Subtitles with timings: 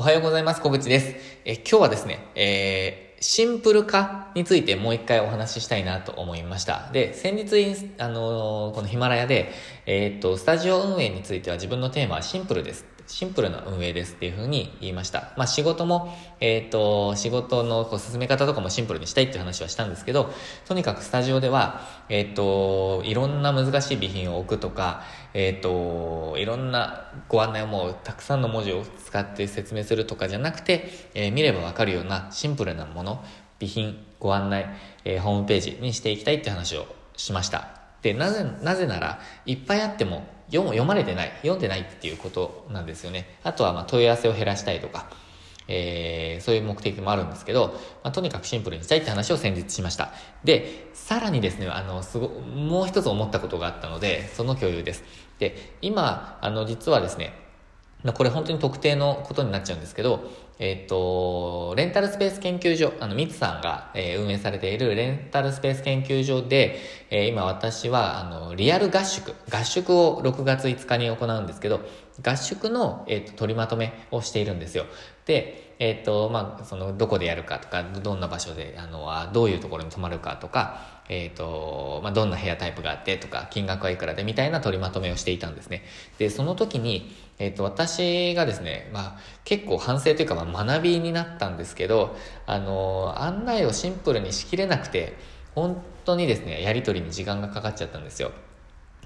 [0.00, 0.62] おはようございます。
[0.62, 1.16] 小口です。
[1.44, 6.88] え今日はですね、えー、シンプル化についてもう一回お話ししたいなと思いました。
[6.92, 9.50] で、先日、あのー、このヒマラヤで、
[9.86, 12.84] えー、っと、スタジオ運営については自分のテーマはシンプルです。
[13.08, 15.32] シンプルな運営ですっていうふうに言いました。
[15.38, 20.30] まあ仕事も、えっ、ー、と、仕事のこう進め方とかもシンプルにしたいっていう話はしたんですけど、
[20.66, 25.02] とにかくスタジオでは、えっ、ー、と、いろんな難しい備品を置くとか、
[25.32, 33.24] えっ、ー、と、いろんなご案内をもうたくさんの文字を使って説明するとかじゃなくて、え見ればわかるようなシンプルなもの、
[33.58, 34.66] 備品、ご案内、
[35.06, 37.68] えホームページにしていきたいって話をしました。
[38.02, 43.38] で、なぜ、なぜなら、いっぱいあっても読読まれてない、読んでないっていうことなんですよね。
[43.44, 45.06] あとはま問い合わせを減らしたいとか、
[45.68, 50.12] えー、そういう目的もあるんですけど、まあ、とにかくシンプルにしたいって話を先日しました。
[50.42, 55.04] で、さらにですね、あの、すご、もう一つ思ったことがあったので、その共有です。
[55.38, 57.34] で、今、あの、実はですね、
[58.14, 71.80] これ本当に特定のことになっちゃうんですけど、えっ、と、レンタルスペース研究所、あの、ミツさんが、えー、運営されているレンタルスペース研究所で、えー、今私は、あの、リアル合宿、合宿を6月5日に行うんですけど、
[72.24, 74.86] 合宿の、えっ、と、取りまとめをしているんですよ。
[75.26, 85.84] で、えっ、と、まあ、その、どこでやるかとか、どんな場所で、あの、どういうところに泊まるかとか、えっ、と、まあ、どんな部屋タイプがあってとか、金額はいくらでみたいな取りまとめをしていたんですね。
[86.18, 95.16] で、その時に、えっ、と、私がですね、まあ、結構反省というか、ま、学びになったんですけど、あの、案内をシンプルにしきれなくて、
[95.54, 98.32] 本当にですね、やり取りに時間がかかっちゃったんですよ。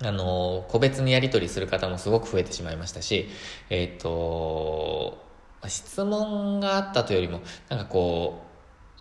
[0.03, 3.29] あの、個別にやり取りする方もすごく増えてしまいましたし、
[3.71, 5.23] えっ、と、
[5.69, 8.53] 質問があったというよりも、なんかこう、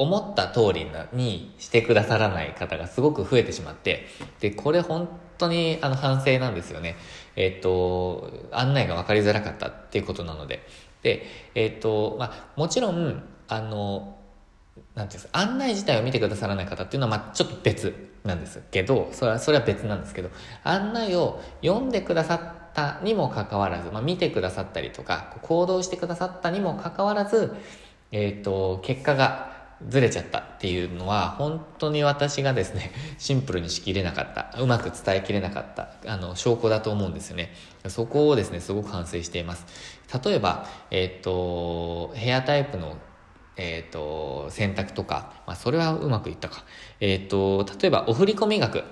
[0.01, 4.07] 思った通りにしてくださらない方がすごく増えてしまって、
[4.39, 6.95] で、これ本当にあの反省なんですよね。
[7.35, 10.65] えっ、と、案内が分かりづらかったっていうことなので。
[11.03, 14.17] で、えっ、と、まあ、もちろん、あの、
[14.95, 20.29] なんていうんですか、案内自体を見てくださらない方っていうのは、まあ、ちょっと別なんですけど、それは、それは別なんですけど、
[20.63, 27.55] 案内を読んでくださったにもかかわらず、まあ、見てくださったりとか、行動してくださったにもかかわらず、
[28.11, 37.53] えっ、ー、と、結果がずれちゃったっていうのは本当に私がですね シンプルにしきれなかったうまく伝えきれなかったあの証拠だと思うんですよね。
[37.87, 39.65] そこをですねすごく反省しています。
[40.23, 42.97] 例えばえっ、ー、とヘアタイプの
[43.57, 46.63] えっ、ー、と選択とか、まあ、それはうまくいったか。
[46.99, 48.83] えっ、ー、と例えばお振込額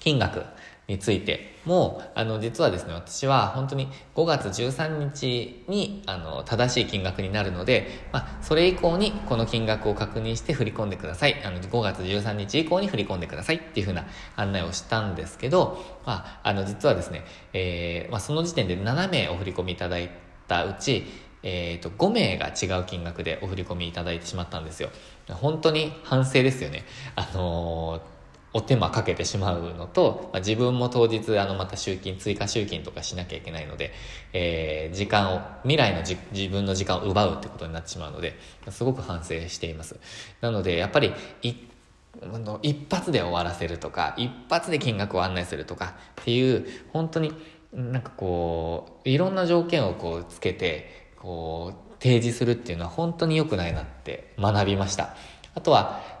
[0.00, 0.44] 金額
[0.88, 11.42] についても、あの、実はですね、私は本当に5月13日に、あの、正しい金額になるので、まあ、それ以降にこの金額を確認して振り込んでください。
[11.44, 20.10] あの、5月13日以降に振り込んでくださいっていうふうな案内をしたんですけど、まあ、あの、実はですね、えー、まあ、その時点で7名お振り込みいただい
[20.46, 21.04] たうち、
[21.42, 24.90] え、ー、と、5名が違う金額でお振り込みいただいてしまったんですよ。
[25.28, 26.84] 本当に反省ですよね。
[27.16, 28.15] あのー
[28.56, 33.92] お手間かけてしまうのと、まあ、自分も当日あのまた集金追加集金とかしなきゃいけないので、
[34.32, 36.02] えー、時間を未来の
[36.32, 38.38] 自分の時間を奪うってことになってしまうので
[38.70, 40.00] すごく反省しています。
[40.40, 41.12] なのでやっぱり
[41.42, 47.34] 一発で終わらせるとか一発で金額を案内するとかっていう本当に
[47.74, 55.14] なんかこういろんな条件をこうつけてこう提示するっていうのは本当に良くないなって学びました。
[55.54, 56.15] あとは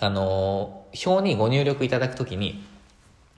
[0.00, 2.64] あの、表にご入力いただくときに、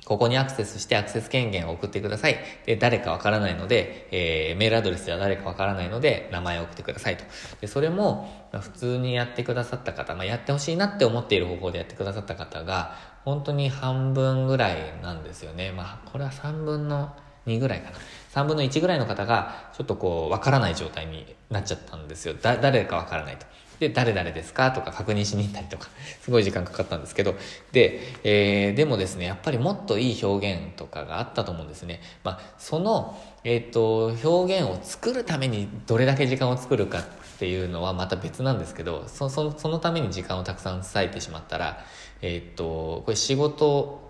[0.04, 2.36] ここにアクセスしてアクセス権限を送ってください。
[2.66, 7.24] で、誰かわからないので、えー、メールアドレスでは誰かわからないので、名前を送ってくださいと。
[7.60, 15.70] で、それも、普通にやってくださった方、まあ、やってほしいなって思っている方法でやってくださった方が、本当に半分ぐらいなんですよね。
[15.70, 17.14] まあ、これは3分の
[17.46, 17.96] 2ぐらいかな。
[18.34, 22.34] 3分の1ぐらいの方が、ちょっとこう、わからない状態になっちゃったんですよ。
[22.34, 23.46] だ、誰かわからないと。
[23.82, 24.70] で、誰々ですか？
[24.70, 25.88] とか確認しに行ったりとか、
[26.22, 27.34] すごい時間かかったんですけど、
[27.72, 32.00] で、えー、でもですね、やっぱりもっといい表現とかがあったと思うんですね。
[32.22, 37.02] まあ、その、えっ、ー、と、表現を作るためにどれだけ時間を作るかっ
[37.40, 41.84] ていうのはまた別なんですけど、そそそのために時間をたくさん割いてしまったら、
[42.20, 44.00] えっ、ー、と、これ仕事、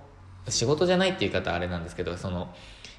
[0.51, 2.55] 仕事じゃないっていう言い方あれなんですけど、その、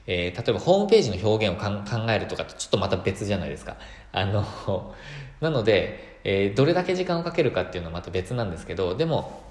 [0.07, 3.77] えー、例えばホームページの表現を考えるとかとちょっとまた別じゃないですか。
[4.11, 4.95] あの、
[5.39, 9.43] なので、えー、どれだけ時間をかけるかっていうのはまた別なんですけど、でも、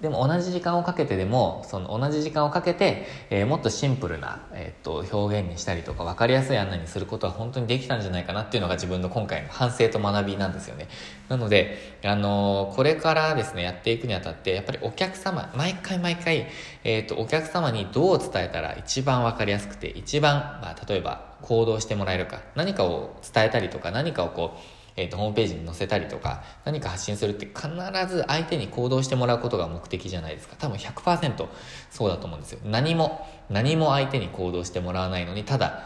[0.00, 10.88] でも同じ時間をかけてでも、その同じ時間をかけて、えー、もっとシンプルな、えー、っと、表現にしたりとか、分かりやすい案内にすることは本当にできたんじゃないかなっていうのが自分の今回の反省と学びなんですよね。
[11.30, 16.48] なので、あのー、これからですね、やっていくにあたって、やっぱりお客様、毎回毎回、
[16.84, 24.58] えっと、お客様にどう伝えたら一番分かりやすくて、一番、まあ、例えば行動してもらえるか、何かを伝えたりとか、何かをこう、
[24.96, 27.68] えっ、ー、と、ホームページに載せたりとか、何か発信するって必
[28.08, 30.56] ず相手に行動してもらうことが目的じゃないですか。
[30.58, 31.46] 多分100%
[31.90, 32.60] そうだと思うんですよ。
[32.64, 35.84] 何も、何も相手に行動してもらわないのに、ただ、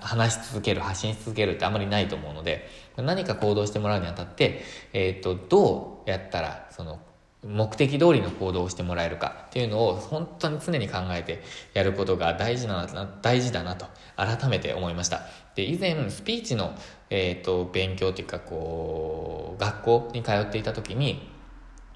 [0.00, 4.62] 話し続ける、発信し続けるってあまりないと思うので、何か行動してもらうにあたって、
[4.92, 7.00] えっ、ー、と、どうやったら、その、
[7.46, 11.42] 目的通りの行動をしてもらえるかっていうのを本当に常に考えて
[11.74, 12.86] やることが大事な、
[13.22, 15.22] 大事だなと改めて思いました。
[15.54, 16.74] で、以前スピーチの、
[17.10, 21.30] えっ、ー、と、勉強っていうかこう、学校に通っていた時に、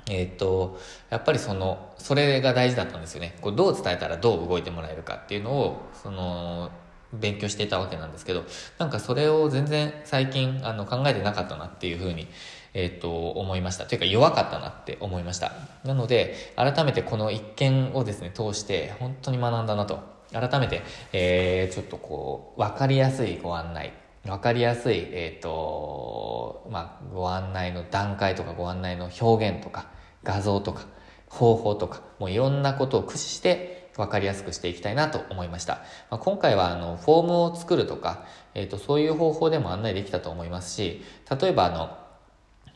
[0.08, 0.78] えっ、ー、と、
[1.10, 3.36] やっぱりその、それが大事だったんですよね。
[3.40, 6.70] こうどう伝えたらどう動いてもらえるかっていうのを、その、
[7.12, 8.44] 勉強していたわけなんですけど、
[8.78, 12.28] なんかそれを全然最近あの考えてなかったなっていうふうに
[12.74, 13.84] えっ、と、思いました。
[13.84, 15.52] というか弱かったなって思いました。
[15.84, 20.00] なので、改めてこの一件をですね、通して本当に学んだなと。
[20.32, 20.82] 改めて、
[21.12, 23.92] えー、ちょっとこう、わかりやすいご案内。
[24.26, 29.86] わかりやすい、えっ、ー、と、まあ、ご案内の段階とかご案内の表現とか、
[30.22, 30.86] 画像とか、
[31.26, 35.82] 方法とか、もういろんなことを駆使して、分かりやすくしていきたいなと思いました。
[36.10, 38.24] まあ、今回はあのフォームを作るとか、
[38.54, 41.04] えっ、ー、とそういう方法でも案内できたと思いますし、
[41.40, 41.96] 例えばあの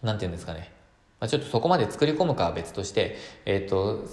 [0.05, 0.71] なんて言うんですかね。
[1.19, 3.17] まあ、ちょっとそこまで作り込むかは別として、
[3.47, 4.05] えっ、ー、と、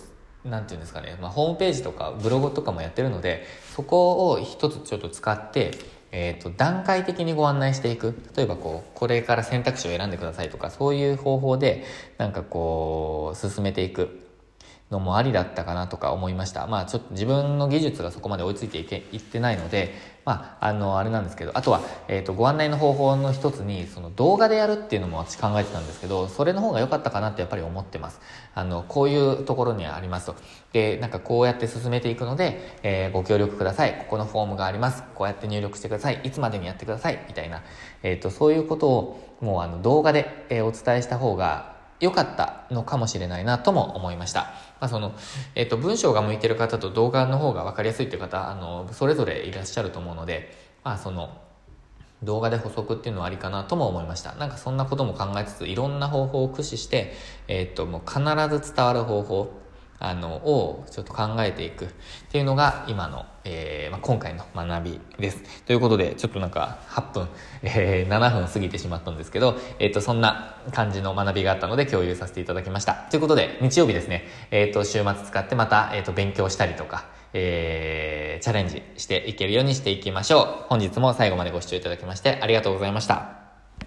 [0.46, 1.18] なんて言うんですかね。
[1.22, 3.46] まあ、ホームページとかブログとかもやってるので、
[3.76, 5.78] そこを一つちょっと使って、
[6.14, 8.16] えっ、と、段階的にご案内していく。
[8.36, 11.86] 例えばこう、これから選択肢を選んでくださいとか、そういう方法で、
[12.18, 14.20] なんかこう、進めていく。
[14.92, 16.68] のもありだったかなとか思いました。
[16.68, 28.22] まあちょっと自分の技術がそこまで追いついていけ、いってないので、まあ、あの、あれなんですけど、あとは、えっ、ー、と、ご案内の方法の一つに、その動画でやるっていうのも私考えてたんですけど、それの方が良かったかなってやっぱり思ってます。
[28.54, 30.36] あの、こういうところにありますと。
[30.74, 33.98] で、なんかこうやって進めていくので、えー、ご協力ください。
[33.98, 35.04] ここのフォームがあります。
[35.16, 36.22] こうやって入力してください。
[36.24, 37.20] いつまでにやってください。
[37.28, 37.64] みたいな、
[38.04, 44.51] えっ、ー、と、そういうことを、もうあの、動画で、えお伝えした方が、良かったのかもしれないなとも思いました。
[44.80, 45.13] まあ、その、
[45.56, 50.51] えっ、ー、と、文章が向いてる方と動画の方が分かりやすいという方、あの、それぞれいらっしゃると思うので、
[50.83, 51.38] まあ、その、
[52.24, 54.33] 動画で補足っていうのはありかなとも思いました。
[54.36, 57.13] なんかそんなことも考えつつ、いろんな方法を駆使して、
[57.48, 58.19] えっ、ー、と、もう必
[58.50, 59.61] ず伝わる方法、
[60.01, 61.88] あの、をちょっと考えていくっ
[62.30, 65.63] ていうのが今の、えー、まあ、今回の学びです。
[65.63, 67.27] ということで、ちょっとなんか8分、
[67.62, 72.94] えー、7分過ぎてしまったんですけど、えっ、ー、と、そんな感じの学びがあったので共有させていただきました。
[72.94, 80.65] ということで、日曜日ですね、えっ、と、週末使ってまた、えっ、と、勉強したりとか、えー、チャレンジしていけるようにしていきましょう。
[80.69, 83.41] 本日も最後までご視聴いただきましてありがとうございました。